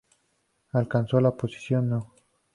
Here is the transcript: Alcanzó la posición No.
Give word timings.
Alcanzó 0.71 1.21
la 1.21 1.29
posición 1.37 1.87
No. 1.89 2.11